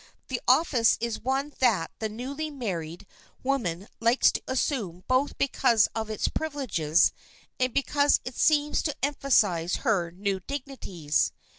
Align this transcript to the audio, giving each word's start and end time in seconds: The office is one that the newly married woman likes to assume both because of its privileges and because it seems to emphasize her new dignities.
The 0.29 0.41
office 0.47 0.97
is 0.99 1.21
one 1.21 1.53
that 1.59 1.91
the 1.99 2.09
newly 2.09 2.49
married 2.49 3.05
woman 3.43 3.87
likes 3.99 4.31
to 4.31 4.41
assume 4.47 5.03
both 5.07 5.37
because 5.37 5.87
of 5.93 6.09
its 6.09 6.27
privileges 6.27 7.13
and 7.59 7.71
because 7.71 8.19
it 8.25 8.33
seems 8.33 8.81
to 8.81 8.95
emphasize 9.03 9.75
her 9.85 10.09
new 10.09 10.39
dignities. 10.39 11.33